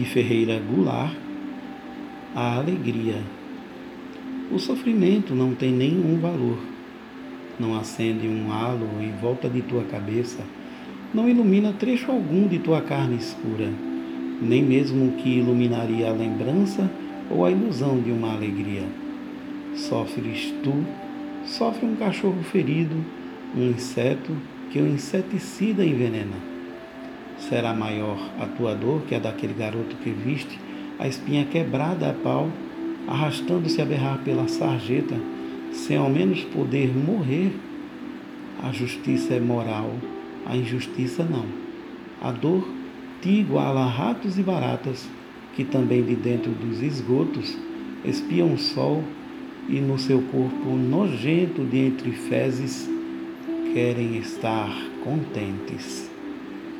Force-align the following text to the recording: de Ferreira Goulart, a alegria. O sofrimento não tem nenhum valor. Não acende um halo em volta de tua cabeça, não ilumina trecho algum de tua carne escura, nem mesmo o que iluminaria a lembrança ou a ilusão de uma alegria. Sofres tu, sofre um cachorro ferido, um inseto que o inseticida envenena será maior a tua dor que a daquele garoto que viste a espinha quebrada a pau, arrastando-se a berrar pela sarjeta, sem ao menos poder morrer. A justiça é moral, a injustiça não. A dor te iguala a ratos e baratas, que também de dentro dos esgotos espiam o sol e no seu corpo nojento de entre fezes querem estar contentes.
de 0.00 0.06
Ferreira 0.06 0.58
Goulart, 0.58 1.12
a 2.34 2.56
alegria. 2.56 3.22
O 4.50 4.58
sofrimento 4.58 5.34
não 5.34 5.54
tem 5.54 5.70
nenhum 5.70 6.18
valor. 6.18 6.56
Não 7.58 7.78
acende 7.78 8.26
um 8.26 8.50
halo 8.50 8.88
em 8.98 9.12
volta 9.20 9.46
de 9.46 9.60
tua 9.60 9.84
cabeça, 9.84 10.38
não 11.12 11.28
ilumina 11.28 11.74
trecho 11.74 12.10
algum 12.10 12.48
de 12.48 12.58
tua 12.58 12.80
carne 12.80 13.18
escura, 13.18 13.70
nem 14.40 14.64
mesmo 14.64 15.04
o 15.04 15.12
que 15.18 15.28
iluminaria 15.28 16.08
a 16.08 16.14
lembrança 16.14 16.90
ou 17.28 17.44
a 17.44 17.50
ilusão 17.50 18.00
de 18.00 18.10
uma 18.10 18.32
alegria. 18.32 18.84
Sofres 19.74 20.50
tu, 20.62 20.82
sofre 21.44 21.84
um 21.84 21.96
cachorro 21.96 22.42
ferido, 22.44 22.96
um 23.54 23.68
inseto 23.68 24.34
que 24.70 24.80
o 24.80 24.86
inseticida 24.86 25.84
envenena 25.84 26.59
será 27.48 27.74
maior 27.74 28.18
a 28.38 28.46
tua 28.46 28.74
dor 28.74 29.02
que 29.08 29.14
a 29.14 29.18
daquele 29.18 29.54
garoto 29.54 29.96
que 29.96 30.10
viste 30.10 30.58
a 31.00 31.08
espinha 31.08 31.46
quebrada 31.46 32.10
a 32.10 32.12
pau, 32.12 32.50
arrastando-se 33.08 33.80
a 33.80 33.86
berrar 33.86 34.18
pela 34.18 34.46
sarjeta, 34.48 35.16
sem 35.72 35.96
ao 35.96 36.10
menos 36.10 36.44
poder 36.44 36.94
morrer. 36.94 37.52
A 38.62 38.70
justiça 38.70 39.32
é 39.32 39.40
moral, 39.40 39.90
a 40.44 40.54
injustiça 40.54 41.24
não. 41.24 41.46
A 42.20 42.30
dor 42.30 42.68
te 43.22 43.30
iguala 43.30 43.80
a 43.80 43.88
ratos 43.88 44.38
e 44.38 44.42
baratas, 44.42 45.08
que 45.56 45.64
também 45.64 46.02
de 46.02 46.14
dentro 46.14 46.52
dos 46.52 46.82
esgotos 46.82 47.56
espiam 48.04 48.52
o 48.52 48.58
sol 48.58 49.02
e 49.70 49.80
no 49.80 49.98
seu 49.98 50.20
corpo 50.20 50.76
nojento 50.76 51.64
de 51.64 51.78
entre 51.78 52.12
fezes 52.12 52.86
querem 53.72 54.18
estar 54.18 54.70
contentes. 55.02 56.09